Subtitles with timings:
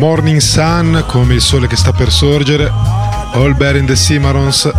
[0.00, 2.72] Morning Sun come il sole che sta per sorgere.
[3.34, 4.72] All Bear in the Cimarrons.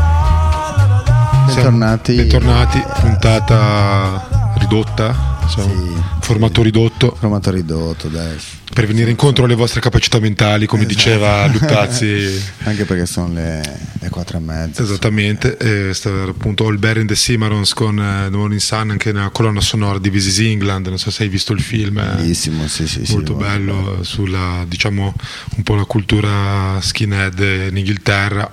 [1.45, 2.15] Bentornati.
[2.15, 2.83] bentornati.
[3.01, 6.01] Puntata ridotta, diciamo, Sì.
[6.21, 7.15] formato ridotto.
[7.19, 8.35] Formato ridotto, dai.
[8.73, 10.95] Per venire incontro alle vostre capacità mentali, come Esatto.
[10.97, 12.41] diceva Luttazzi.
[12.63, 13.61] Anche perché sono le,
[13.99, 14.81] le 4 e mezza.
[14.83, 19.11] Esattamente, e sta appunto All Bear in the Cimarrons con eh, The Morning Sun anche
[19.11, 22.15] nella colonna sonora di This is England, non so se hai visto il film, è
[22.15, 23.11] Bellissimo, sì, sì, sì.
[23.11, 23.57] molto guarda.
[23.57, 25.13] bello sulla diciamo
[25.57, 28.49] un po' la cultura skinhead in Inghilterra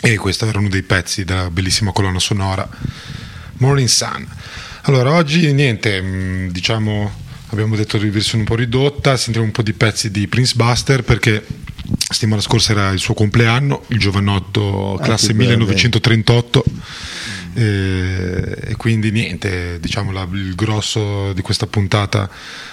[0.00, 2.68] e questo era uno dei pezzi della bellissima colonna sonora
[3.58, 4.26] Morning Sun.
[4.86, 7.22] Allora oggi niente, mh, diciamo
[7.54, 11.02] abbiamo detto di versione un po' ridotta, sentiamo un po' di pezzi di Prince Buster
[11.02, 11.44] perché
[12.10, 15.50] settimana scorsa era il suo compleanno, il giovanotto Ah, classe che bello.
[15.50, 16.64] 1938
[17.54, 22.28] e, quindi niente, diciamo la- il grosso di questa puntata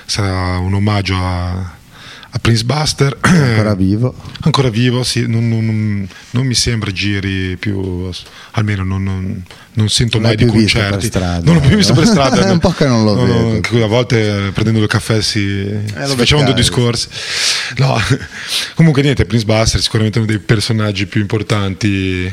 [0.06, 1.52] sarà un omaggio a,
[2.34, 3.18] a Prince Buster.
[3.22, 4.16] Ancora vivo.
[4.42, 8.10] Ancora vivo, sì, non- non- non mi sembra giri più,
[8.52, 9.44] almeno non,
[9.74, 11.06] non- sento Non mai di concerti.
[11.08, 11.76] strada, non l'ho più eh?
[11.78, 12.42] visto per strada.
[12.46, 13.50] È un po' che non lo vedo.
[13.52, 16.54] anche a volte eh, prendendo il caffè si, lo si facevano beccavi.
[16.54, 17.08] discorsi.
[17.78, 17.98] No,
[18.76, 22.32] comunque niente, Prince Buster è sicuramente uno dei personaggi più importanti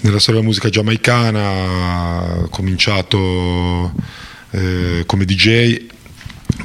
[0.00, 3.92] nella storia della musica giamaicana, ha cominciato
[4.50, 5.86] eh, come DJ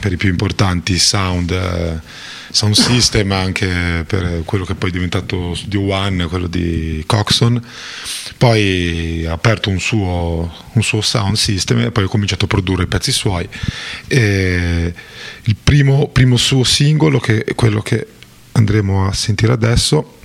[0.02, 2.00] per i più importanti sound, eh,
[2.52, 7.62] sound system, anche per quello che poi è diventato Studio One, quello di Coxon.
[8.38, 12.84] Poi ha aperto un suo, un suo sound system e poi ha cominciato a produrre
[12.84, 13.48] i pezzi suoi.
[14.08, 14.94] E
[15.44, 18.06] il primo, primo suo singolo, che è quello che
[18.54, 20.18] andremo a sentire adesso,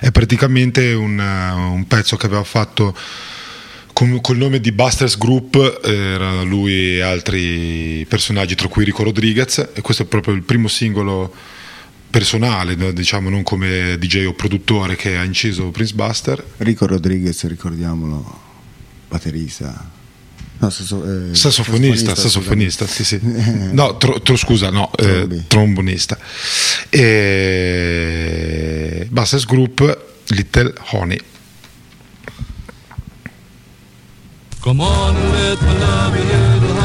[0.00, 2.96] è praticamente un, un pezzo che aveva fatto
[3.98, 9.02] con, col nome di Busters Group, eh, era lui e altri personaggi, tra cui Rico
[9.02, 11.34] Rodriguez, e questo è proprio il primo singolo
[12.08, 16.44] personale, diciamo non come DJ o produttore che ha inciso Prince Buster.
[16.58, 18.40] Rico Rodriguez, ricordiamolo,
[19.08, 19.90] batterista.
[20.58, 23.18] No, sasso- eh, Sassofonista, sassofonista, sì, sì.
[23.72, 26.16] No, tro- tro- scusa, no, eh, trombonista.
[26.88, 27.48] E...
[29.10, 29.98] Busters Group,
[30.28, 31.20] Little Honey.
[34.60, 36.77] Come on let me love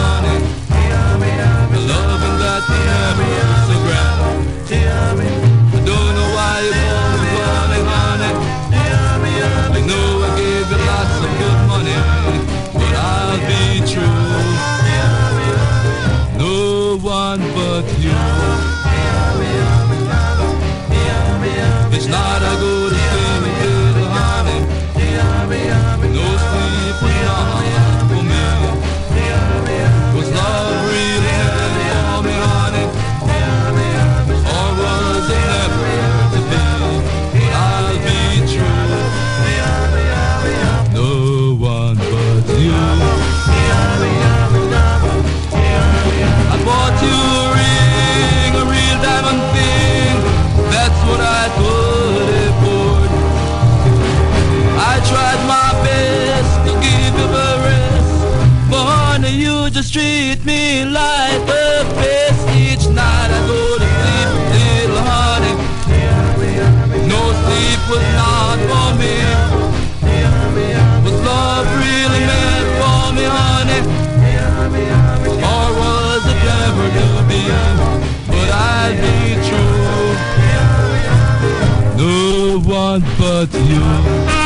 [83.44, 84.43] one but you.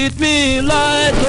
[0.00, 1.19] Treat me like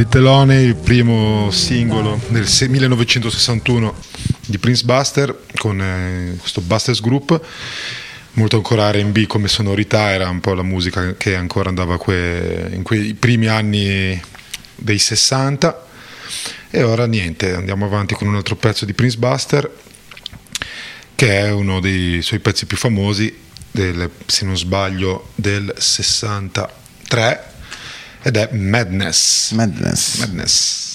[0.00, 3.94] Little il primo singolo se- 1961
[4.46, 7.38] di Prince Buster con eh, questo Busters Group,
[8.32, 12.82] molto ancora RB come sonorità, era un po' la musica che ancora andava que- in
[12.82, 14.18] quei primi anni
[14.74, 15.86] dei 60.
[16.70, 19.70] E ora niente, andiamo avanti con un altro pezzo di Prince Buster,
[21.14, 23.36] che è uno dei suoi pezzi più famosi,
[23.70, 27.49] del, se non sbaglio, del 63
[28.22, 29.52] ed è Madness.
[29.52, 30.89] Madness.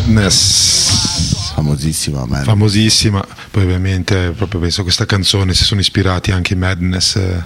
[0.00, 1.52] Madness.
[1.52, 2.44] Famosissima Madness.
[2.44, 3.26] famosissima.
[3.50, 7.42] Poi ovviamente proprio penso a questa canzone si sono ispirati anche i Madness eh,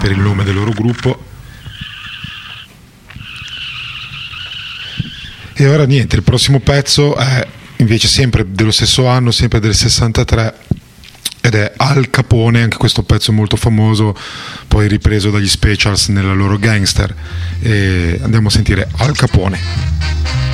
[0.00, 1.22] per il nome del loro gruppo.
[5.52, 7.46] E ora niente, il prossimo pezzo è
[7.76, 10.54] invece sempre dello stesso anno, sempre del 63
[11.40, 14.16] ed è Al Capone, anche questo pezzo molto famoso,
[14.66, 17.14] poi ripreso dagli Specials nella loro gangster.
[17.60, 20.47] E andiamo a sentire Al Capone.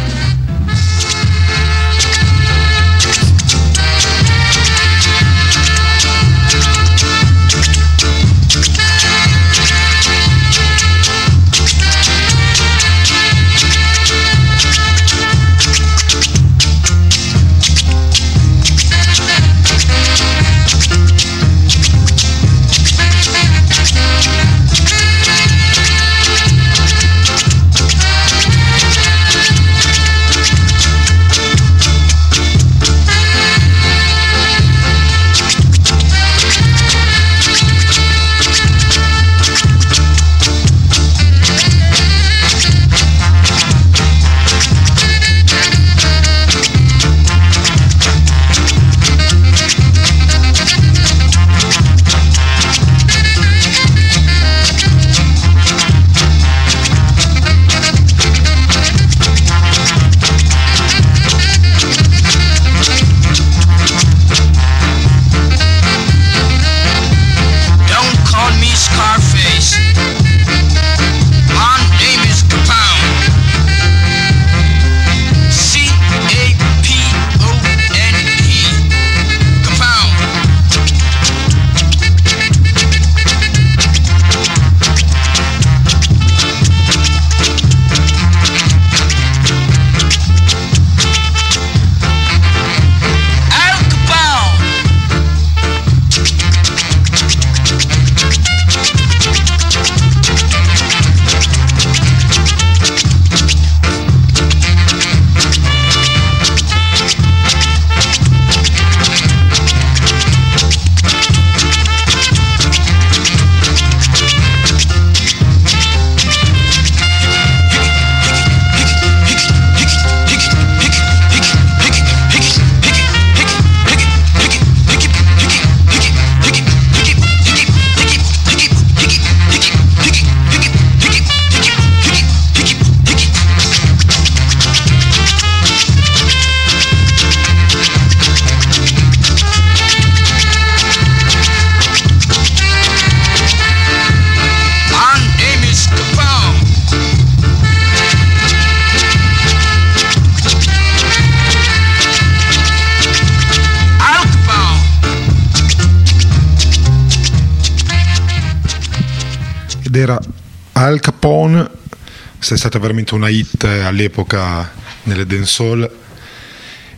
[162.55, 164.71] Questa è stata veramente una hit all'epoca
[165.05, 165.91] nelle dancehall.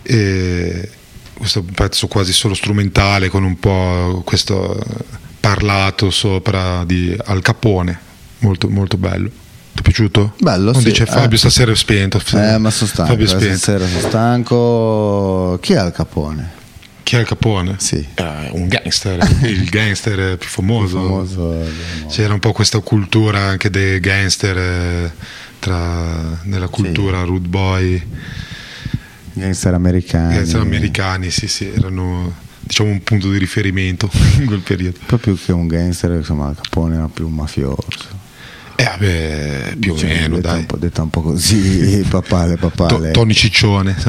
[0.03, 0.91] E
[1.35, 4.79] questo è un pezzo quasi solo strumentale con un po' questo
[5.41, 7.99] parlato sopra di Al Capone,
[8.41, 9.29] molto, molto bello.
[9.73, 10.35] Ti è piaciuto?
[10.41, 11.39] Bello, Non sì, dice Fabio, eh.
[11.41, 12.21] stasera è spento.
[12.35, 13.11] Eh, ma sono stanco.
[13.13, 13.59] Fabio questa spento.
[13.59, 15.59] sera sono stanco.
[15.63, 16.53] Chi è Al Capone?
[17.03, 17.77] Chi è Al Capone?
[17.79, 18.07] Sì.
[18.15, 20.99] Eh, un gangster, il gangster più famoso.
[21.01, 21.63] Famoso.
[21.63, 21.71] eh,
[22.09, 25.13] C'era un po' questa cultura anche dei gangster
[25.67, 28.03] eh, tra, nella cultura rude boy,
[29.33, 30.35] Gangster americani.
[30.35, 34.09] gangster americani, sì sì, erano diciamo un punto di riferimento
[34.39, 34.99] in quel periodo.
[35.19, 38.25] Più che un gangster, insomma, Capone era più un mafioso.
[38.79, 40.59] Eh vabbè, più o Cioè, meno detta dai.
[40.61, 43.11] Un po', detta un po' così, papale, papale.
[43.11, 43.97] Tony Ciccione.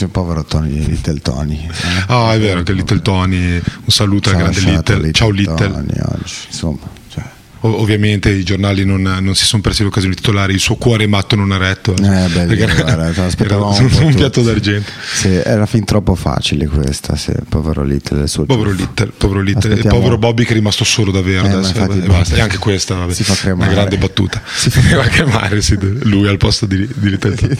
[0.00, 1.64] Un povero Tony, Little Tony.
[1.64, 2.04] eh.
[2.08, 5.12] Ah, è vero che Little Tony, un saluto al grande lasciato Little.
[5.12, 5.70] Ciao Little.
[5.70, 6.78] Tony oggi, insomma,
[7.08, 7.22] cioè,
[7.62, 11.36] ovviamente i giornali non, non si sono presi l'occasione di titolare il suo cuore matto
[11.36, 11.92] non eretto.
[11.94, 11.96] Eh,
[12.28, 13.24] beh, Perché era- era
[13.58, 14.90] un un piatto d'argento.
[15.12, 18.22] sì, era fin troppo facile questa, sì, povero Little.
[18.22, 18.70] Il suo Povero.
[18.72, 19.68] Little, povero Little.
[19.68, 19.96] E Aspettiamo.
[19.98, 22.36] povero Bobby che è rimasto solo davvero Eh, adesso, infatti e basta.
[22.36, 23.70] E anche questa vabbè, si fa cremare.
[23.70, 24.42] una grande battuta.
[24.54, 27.34] Si fa- cremare sì, lui al posto di, di Little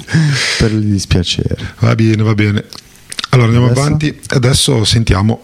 [0.59, 1.75] per il dispiacere.
[1.81, 2.65] Va bene, va bene.
[3.31, 3.81] Allora andiamo Adesso?
[3.87, 4.19] avanti.
[4.29, 5.41] Adesso sentiamo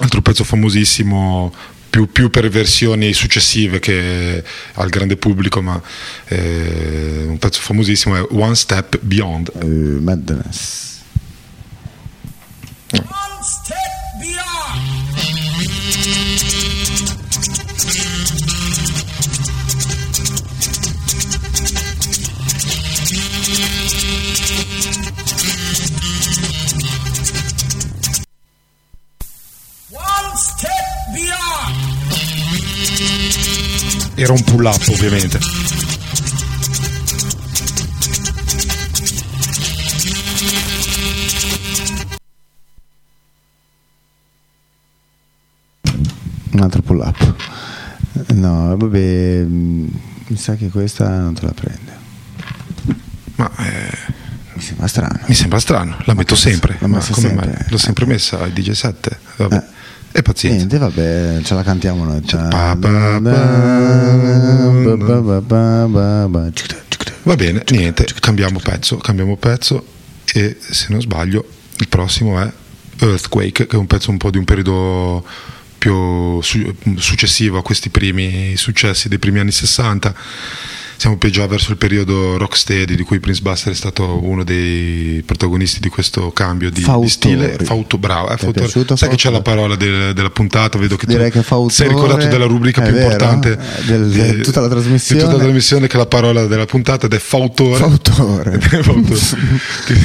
[0.00, 1.52] altro pezzo famosissimo.
[1.88, 4.42] Più, più per versioni successive che
[4.74, 5.80] al grande pubblico, ma
[6.28, 9.50] eh, un pezzo famosissimo è One Step Beyond.
[9.62, 10.95] Eh, madness.
[34.26, 35.38] Era un pull up, ovviamente.
[46.52, 47.34] Un altro pull up.
[48.32, 49.86] No, vabbè, mm,
[50.28, 51.94] mi sa che questa non te la prende.
[53.36, 53.98] Ma eh,
[54.54, 55.20] Mi sembra strano.
[55.26, 56.76] mi sembra strano, la metto sempre.
[56.80, 57.46] l'ho Ma come sempre.
[57.46, 57.64] mai?
[57.68, 59.18] L'ho sempre messa al DJ 7.
[59.36, 59.54] Vabbè.
[59.56, 59.74] Eh.
[60.16, 60.56] E pazienza.
[60.56, 62.22] Niente, vabbè, ce la cantiamo noi.
[67.24, 69.84] Va bene, niente, cambiamo pezzo, cambiamo pezzo
[70.32, 71.46] e se non sbaglio
[71.76, 72.50] il prossimo è
[73.00, 75.22] Earthquake, che è un pezzo un po' di un periodo
[75.76, 80.14] più su- successivo a questi primi successi dei primi anni 60.
[80.98, 85.22] Siamo più già verso il periodo rocksteady di cui Prince Buster è stato uno dei
[85.26, 87.56] protagonisti di questo cambio di, di stile.
[87.62, 88.68] Fauto, bravo, eh, fautore.
[88.68, 89.42] Sai che c'è la Fautore?
[89.42, 92.92] parola del- della puntata, vedo che Direi tu che fautore sei ricordato della rubrica più
[92.92, 95.20] vero, importante eh, del- di tutta la trasmissione.
[95.20, 97.76] di tutta la trasmissione che è la parola della puntata ed è fautore.
[97.78, 98.58] Fautore.
[98.60, 99.20] Fautore.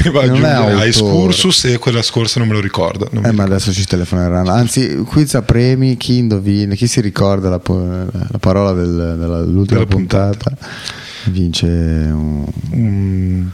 [0.02, 0.84] Che va a.
[0.84, 3.06] Excursus e quella scorsa non me lo ricordo.
[3.06, 3.42] Eh, ma ricordo.
[3.54, 4.50] adesso ci telefoneranno.
[4.50, 9.86] Anzi, quiz a premi, chi indovina, chi si ricorda la, la parola del- dell'ultima Della
[9.90, 10.52] puntata,
[11.26, 13.46] vince un, Mm,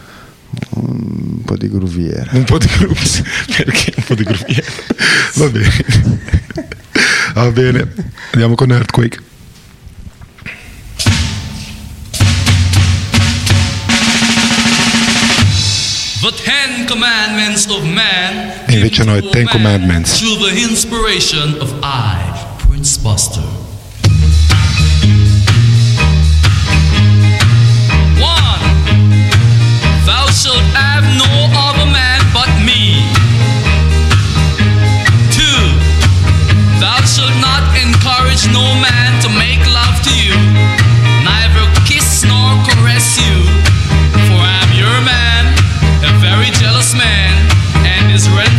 [0.70, 2.28] un po' di gruviera.
[2.32, 3.08] un po' di gruppi.
[3.56, 4.62] Perché un po' di gruppi?
[5.34, 5.70] Va bene.
[7.34, 7.92] Va bene.
[8.32, 9.20] Andiamo con Earthquake.
[16.20, 18.52] The Ten Commandments of Man.
[18.66, 20.18] E invece no, è Ten man Commandments.
[20.18, 22.16] Through the inspiration of I,
[22.66, 23.42] Prince Buster.
[30.38, 33.02] Shalt have no other man but me.
[35.34, 35.62] Two,
[36.78, 40.38] thou shalt not encourage no man to make love to you,
[41.26, 43.34] neither kiss nor caress you.
[44.30, 45.42] For I'm your man,
[46.06, 47.34] a very jealous man,
[47.82, 48.58] and is ready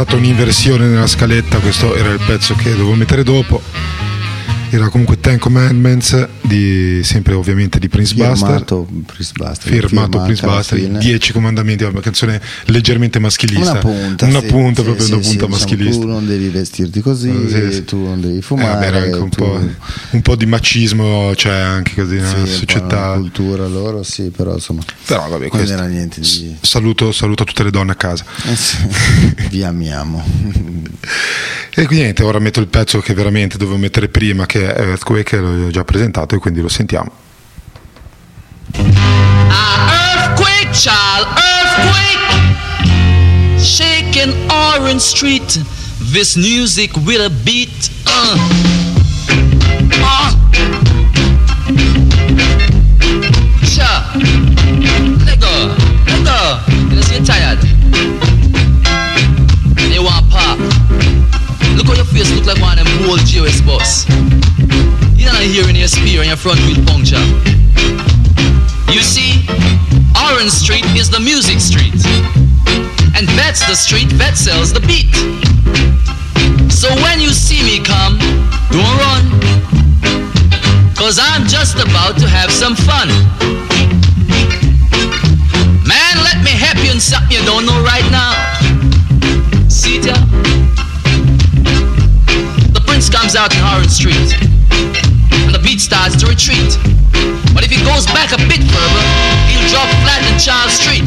[0.00, 3.60] stata un'inversione nella scaletta, questo era il pezzo che dovevo mettere dopo.
[4.70, 8.36] Era comunque Ten Commandments, di, sempre ovviamente di Prince Buster.
[8.48, 9.72] Firmato Prince Buster.
[9.72, 10.98] Firmato Prince Buster, fine.
[10.98, 13.70] Dieci comandamenti, una canzone leggermente maschilista.
[13.70, 16.00] Una punta, Una sì, punta, sì, proprio sì, una punta diciamo, maschilista.
[16.02, 17.84] tu non devi vestirti così, Eh, sì, sì.
[17.84, 18.68] tu non devi Eh, fumare.
[18.74, 19.60] vabbè, era anche un, tu- po',
[20.10, 23.12] un po' di macismo, c'è anche così sì, nella società.
[23.14, 24.82] cultura loro, sì, però insomma.
[25.06, 26.56] Però vabbè, non questo- era niente di.
[26.60, 28.22] Saluto, saluto tutte le donne a casa.
[28.44, 30.22] Eh Vi amiamo.
[31.74, 35.36] E quindi niente, ora metto il pezzo che veramente dovevo mettere prima, che è Earthquake,
[35.38, 37.10] l'ho già presentato e quindi lo sentiamo.
[39.50, 42.18] Ah, earthquake, child, earthquake.
[43.58, 45.60] Shaking Orange Street.
[46.12, 47.90] This music with a beat.
[48.06, 48.38] Uh.
[50.00, 50.32] Uh.
[53.64, 54.12] Cha.
[55.26, 55.74] Let go.
[57.18, 57.67] You tired.
[61.88, 64.04] How your face look like one of them old GOS boss.
[65.16, 67.24] You're not hearing your spear and your front wheel puncture.
[68.92, 69.48] You see,
[70.12, 71.96] Orange Street is the music street.
[73.16, 75.08] And that's the street that sells the beat.
[76.70, 78.20] So when you see me come,
[78.68, 79.24] don't run.
[80.94, 83.08] Cause I'm just about to have some fun.
[85.88, 88.36] Man, let me help you in something you don't know right now.
[89.70, 90.57] See ya?
[92.98, 94.34] Prince comes out in Orange Street.
[95.46, 96.74] And the beat starts to retreat.
[97.54, 99.04] But if he goes back a bit further,
[99.46, 101.06] he'll drop flat in Charles Street.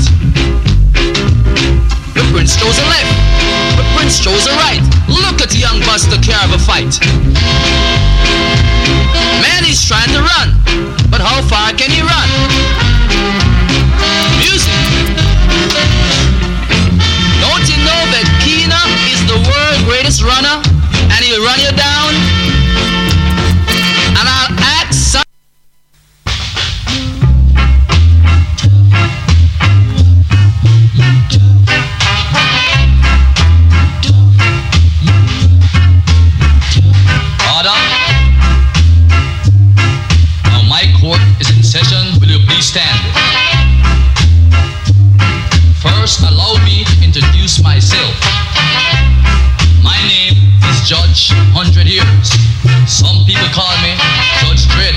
[2.16, 3.12] The prince throws a left,
[3.76, 4.80] the prince throws a right.
[5.12, 6.96] Look at young Buster care of a fight.
[9.44, 10.56] Man, he's trying to run,
[11.12, 12.28] but how far can he run?
[14.40, 14.80] Music.
[17.44, 18.80] Don't you know that Keena
[19.12, 20.64] is the world's greatest runner,
[21.32, 22.14] he'll run you down?
[24.20, 25.24] And I'll act some.
[37.56, 37.80] Order.
[40.52, 42.20] Now my court is in session.
[42.20, 43.00] Will you please stand?
[45.82, 48.16] First, allow me to introduce myself.
[49.82, 50.21] My name
[51.12, 52.32] Judge Hundred Years.
[52.88, 54.00] Some people call me
[54.40, 54.96] Judge Dredd.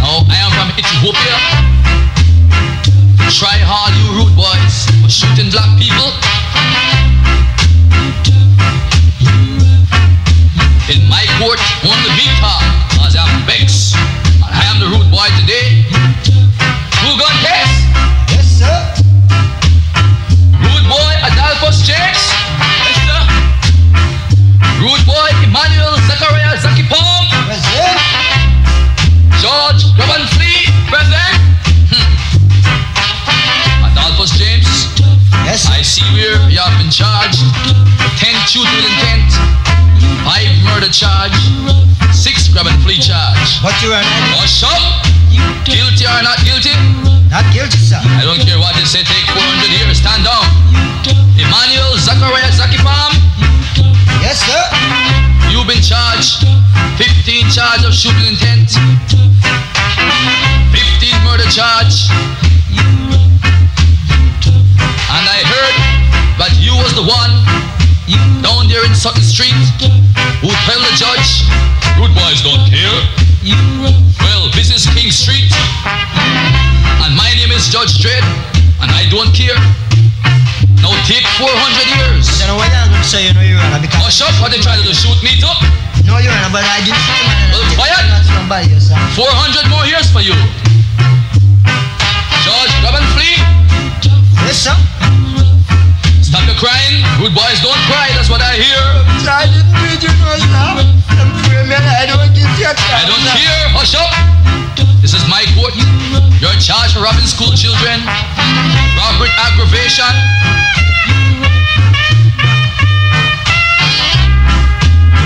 [0.00, 1.53] Now I am from Ethiopia.
[43.64, 45.08] But you are not, Hush oh, up.
[45.64, 46.76] Guilty or not guilty?
[47.32, 47.96] not guilty, sir.
[47.96, 50.44] I don't care what they say, take 400 years, stand down.
[51.40, 53.16] Emmanuel Zachariah Zaki Palm.
[54.20, 54.60] Yes, sir.
[55.48, 56.44] You've been charged
[57.00, 58.76] 15 charge of shooting intent, 15
[61.24, 62.12] murder charge.
[65.08, 65.76] And I heard
[66.36, 67.32] that you was the one
[68.44, 69.56] down there in Sutton Street
[70.44, 71.48] who tell the judge,
[71.96, 72.63] good boys don't.
[73.44, 75.52] Well, this is King Street,
[77.04, 78.24] and my name is Judge Dredd,
[78.80, 79.60] and I don't care.
[80.80, 81.52] Now take 400
[81.92, 82.24] years.
[82.40, 84.00] You know what I'm going to say, you know, Your Honor, because...
[84.00, 85.52] Hush up, what they trying to do, shoot me too?
[86.08, 87.36] No, Your Honor, but I didn't him.
[87.36, 88.00] I Well, quiet.
[88.00, 88.72] shoot not somebody
[89.12, 90.32] 400 more years for you.
[92.48, 93.36] George, grab and flee.
[94.48, 94.76] Yes, sir.
[96.34, 96.98] Stop your crying.
[97.22, 98.82] Good boys don't cry, that's what I hear.
[99.22, 100.82] Sir, I didn't do it, you know, sir.
[101.14, 101.78] I'm free, man.
[101.78, 103.70] I don't get your I don't care.
[103.70, 104.10] Hush up.
[104.98, 105.78] This is my court.
[106.42, 108.02] You're charged for robbing school children,
[108.98, 110.10] robbery aggravation.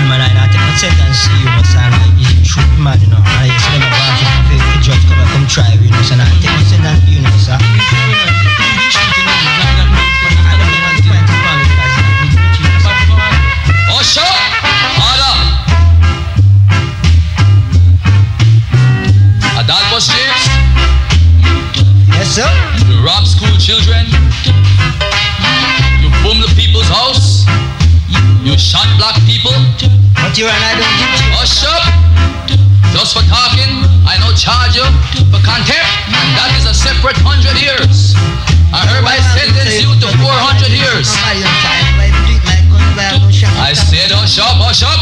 [0.05, 1.89] Man, I not take no sentence, you know, sir.
[1.89, 3.17] Like, you shoot man, you know.
[3.17, 6.05] And I say, them about to the the judge come and come try, you know,
[6.05, 6.13] sir.
[6.13, 7.57] And I take no sentence, you know, sir.
[28.69, 29.57] Shot black people.
[30.13, 31.33] But you and I don't give two.
[31.33, 31.81] Hush up.
[32.93, 34.85] Just for talking, I no charge you
[35.33, 38.13] for contempt, and that is a separate hundred years.
[38.69, 41.09] I hereby sentence you to 400 years.
[43.57, 45.01] I said oh, hush up, oh, hush up.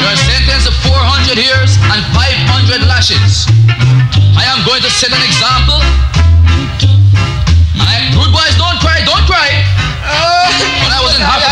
[0.00, 3.44] You're sentenced to 400 years and 500 lashes.
[4.32, 5.80] I am going to set an example.
[7.76, 9.52] I, good boys, don't cry, don't cry.
[10.08, 10.48] Oh.
[10.80, 11.44] When I was in Africa,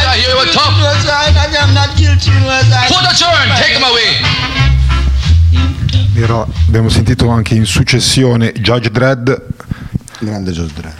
[1.72, 2.30] not guilty,
[2.88, 4.20] Put a turn, take them away.
[6.14, 9.30] Però abbiamo sentito anche in successione Judge Dredd.
[10.20, 10.92] Grande Josh Dredd.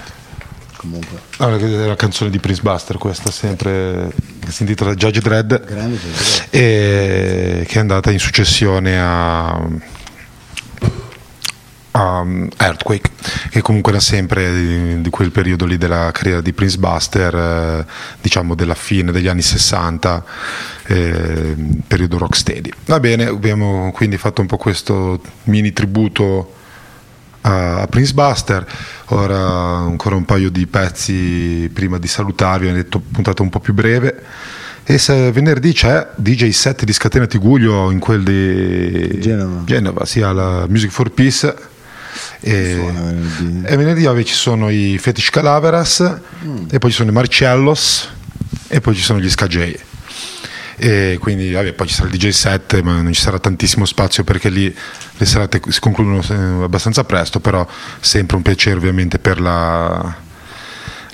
[0.77, 4.11] Comunque, Allora, è la canzone di Prince Buster, questa sempre
[4.45, 5.55] che si intitola Judge Dredd.
[5.55, 6.63] grande Josh Dredd.
[6.63, 9.67] e che è andata in successione a,
[11.97, 12.25] a
[12.57, 13.11] Earthquake,
[13.51, 17.87] che comunque era sempre di, di quel periodo lì della carriera di Prince Buster, eh,
[18.21, 20.25] diciamo della fine degli anni 60,
[20.87, 21.55] eh,
[21.87, 22.71] periodo rocksteady.
[22.87, 26.55] Va bene, abbiamo quindi fatto un po' questo mini tributo
[27.43, 28.67] a Prince Buster.
[29.09, 33.73] Ora ancora un paio di pezzi prima di salutarvi, ho detto puntata un po' più
[33.73, 34.23] breve.
[34.83, 34.99] E
[35.31, 39.63] venerdì c'è DJ set di Scatena Tiguglio in quel di Genova.
[39.65, 41.73] Genova, sia la Music for Peace.
[42.47, 43.67] E, Suona venerdì.
[43.67, 46.21] e venerdì vabbè, ci sono i Fetish Calaveras,
[46.71, 48.09] e poi ci sono i Marcellos,
[48.69, 49.79] e poi ci sono gli Scagei
[50.77, 54.25] e quindi vabbè, poi ci sarà il DJ set ma non ci sarà tantissimo spazio
[54.25, 54.75] perché lì
[55.17, 57.67] le serate si concludono eh, abbastanza presto però
[58.01, 60.15] sempre un piacere ovviamente per la,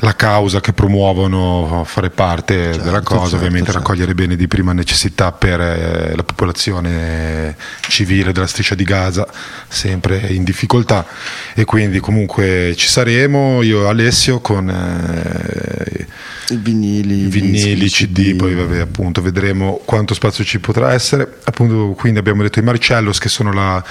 [0.02, 3.78] la causa che promuovono fare parte della cosa certo, ovviamente certo.
[3.78, 7.56] raccogliere beni di prima necessità per eh, la popolazione
[7.88, 9.28] civile della striscia di Gaza
[9.68, 11.06] sempre in difficoltà
[11.54, 16.06] e quindi comunque ci saremo io e Alessio con eh,
[16.48, 21.38] I vinili, i vinili, CD, poi vabbè, appunto vedremo quanto spazio ci potrà essere.
[21.44, 23.84] Appunto, quindi abbiamo detto i Marcellos che sono la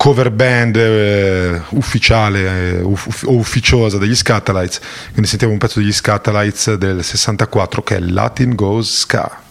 [0.00, 4.80] cover band eh, ufficiale eh, uff- o ufficiosa degli Scatalites.
[5.10, 9.42] Quindi sentiamo un pezzo degli Scatalites del 64 che è Latin Goes Ska.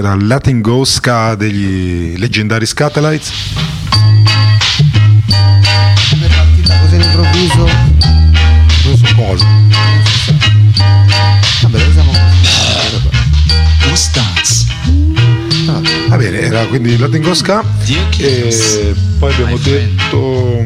[0.00, 3.32] Era Letting Go Ska degli leggendari Scatalites.
[6.08, 7.68] Come è partita così all'improvviso?
[8.84, 9.46] Non so cosa.
[11.62, 12.12] Vabbè, lo usiamo
[13.84, 14.66] What's that?
[16.08, 17.62] Va bene, era quindi Letting Go Ska
[18.16, 20.62] e poi abbiamo detto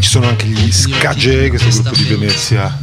[0.00, 2.78] ci sono anche gli Skage, questo gruppo di Venezia.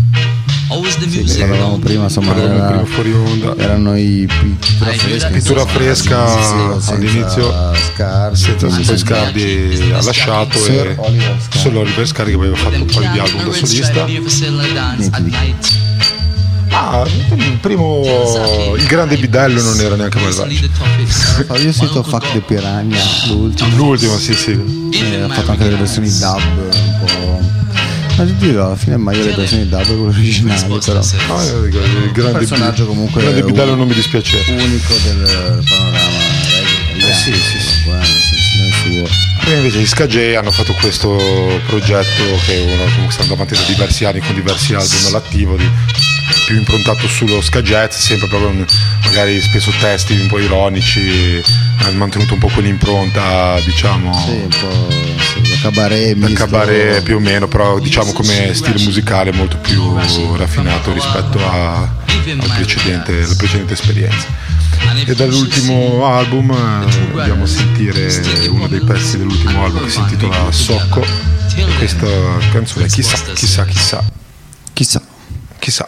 [0.76, 1.40] Always the Sì, music.
[1.48, 3.56] parlavamo prima, insomma, era- prima fuori onda.
[3.58, 7.54] erano i pittura Hai fresca, Pittura fresca senza all'inizio,
[7.94, 11.58] scardi, senza senza- poi Scardi ha lasciato Sir e Oliver Scardi.
[11.60, 14.06] solo Oliver Scardi che aveva fatto un po' di album da solista.
[16.78, 18.02] Ah, il primo,
[18.76, 20.52] il grande bidello non era neanche malvagio.
[20.52, 20.70] Io
[21.70, 23.70] ho sentito Fuck the Piranha, l'ultimo.
[23.78, 24.52] L'ultimo, sì, sì.
[24.92, 26.42] E ha fatto anche delle versioni dub
[26.74, 27.45] un po'.
[28.18, 31.00] Ma ti dirò, alla fine è meglio le versioni dub originali, però.
[31.00, 31.76] Ah, il
[32.06, 34.38] Un grande, personaggio comunque il grande bidello un- non mi dispiace.
[34.48, 36.24] unico del panorama.
[36.98, 37.84] Eh, sì, sì, sì.
[37.84, 38.04] comunque.
[39.48, 41.16] E invece gli Skage hanno fatto questo
[41.68, 45.70] progetto che uno comunque sta andando avanti da diversi anni con diversi album all'attivo, di-
[46.46, 48.66] più improntato sullo ska jazz, sempre proprio
[49.04, 51.42] magari spesso testi un po' ironici,
[51.80, 54.88] hanno mantenuto un po' quell'impronta, diciamo, Sì, un po'
[55.72, 56.34] cabaret misto.
[56.46, 59.96] cabaret più o meno, però diciamo come stile musicale molto più
[60.36, 64.28] raffinato rispetto a- al precedente, alla precedente esperienza.
[65.06, 68.08] E dall'ultimo album eh, andiamo a sentire
[68.50, 71.04] uno dei pezzi dell'ultimo album che si intitola Socco.
[71.56, 72.08] E questa
[72.52, 74.04] canzone chissà, chissà, chissà,
[74.74, 75.02] Chissà.
[75.60, 75.88] chissà.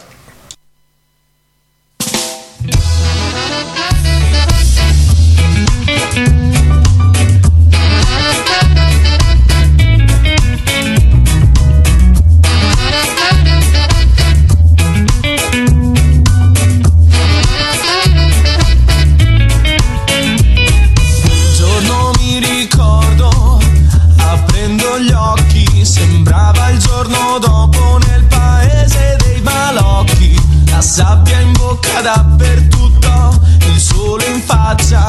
[32.08, 35.07] Dappertutto, il sole in faccia.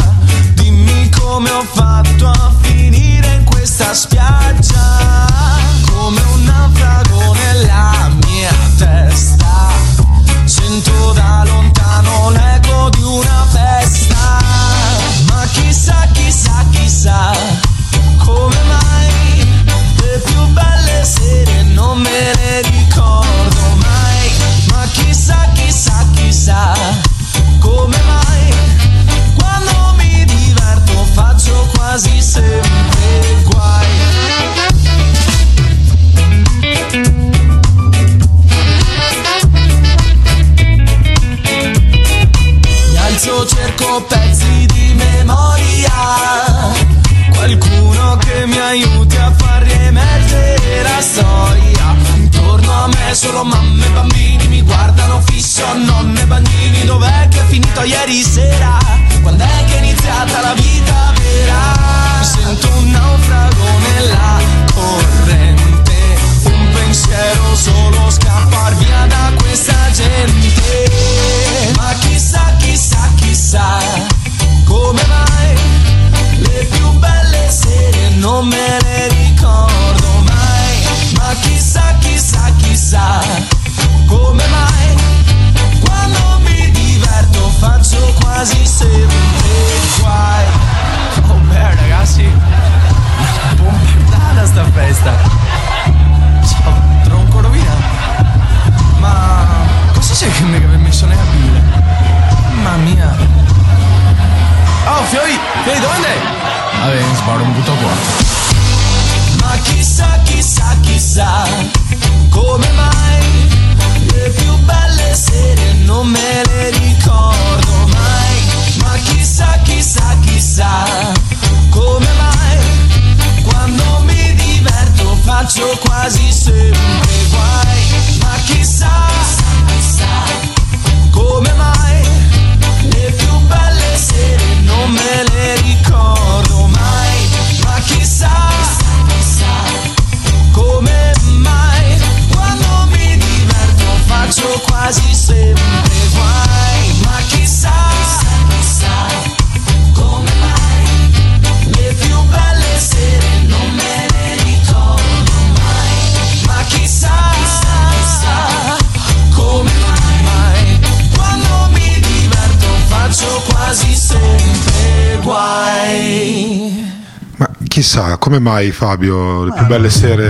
[168.29, 170.29] Come mai Fabio, le più belle sere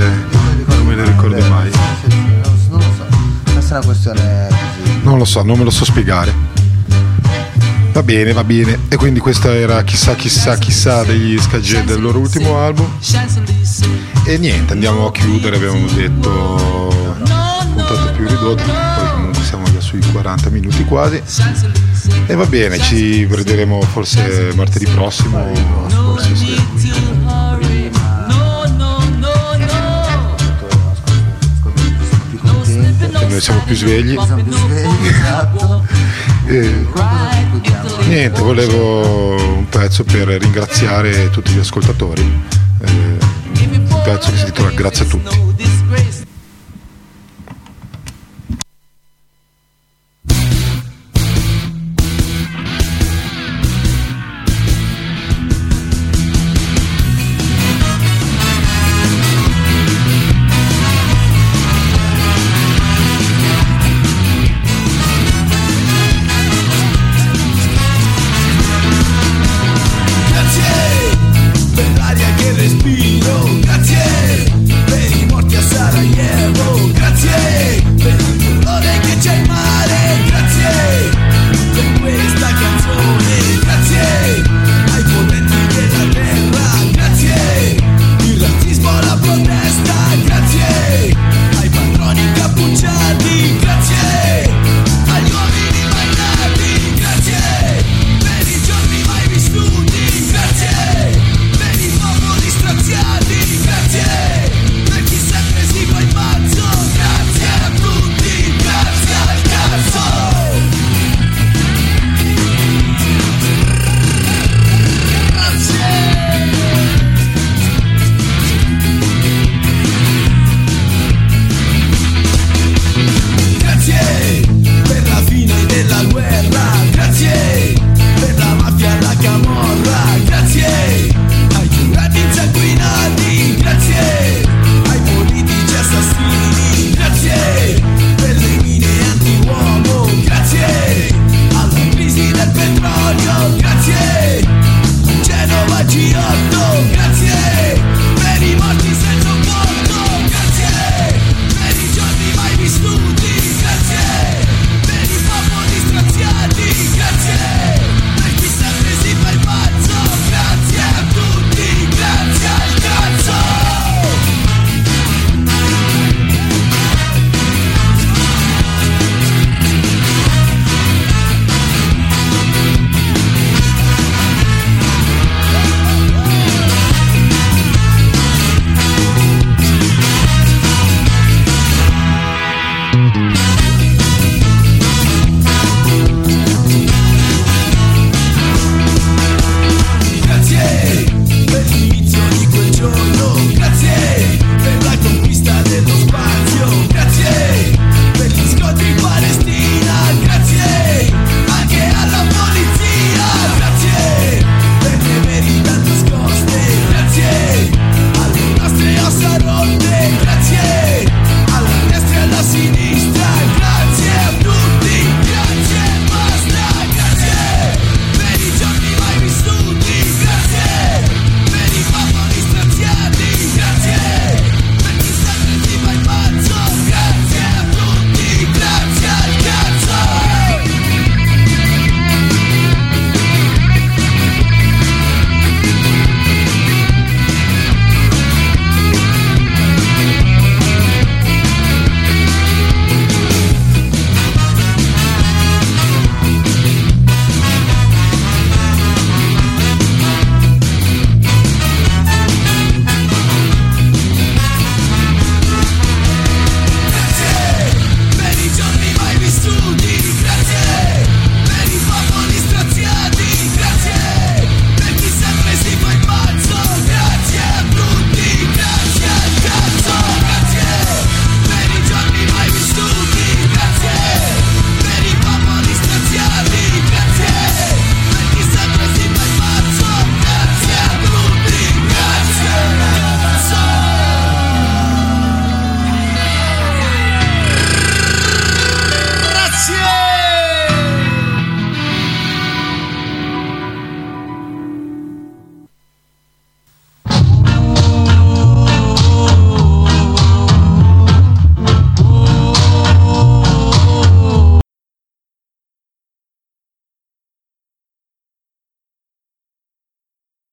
[0.68, 1.70] non me le ricordo mai.
[2.70, 3.06] Non lo so,
[3.52, 5.00] questa è una questione così.
[5.04, 6.34] Non lo so, non me lo so spiegare.
[7.92, 8.80] Va bene, va bene.
[8.88, 12.90] E quindi questa era chissà, chissà, chissà degli Skagè del loro ultimo album.
[14.24, 16.88] E niente, andiamo a chiudere, abbiamo detto
[17.74, 21.22] puntate più ridotte, poi comunque siamo già sui 40 minuti quasi.
[22.28, 25.46] E va bene, ci vedremo forse martedì prossimo,
[25.90, 26.56] forse sì.
[33.40, 34.18] Noi siamo più svegli.
[34.20, 35.86] siamo più svegli, esatto.
[36.50, 36.88] E
[37.62, 38.02] chiudiamo?
[38.08, 42.22] niente, volevo un pezzo per ringraziare tutti gli ascoltatori.
[42.82, 43.18] Eh,
[43.62, 45.49] un pezzo che si intitola Grazie a tutti.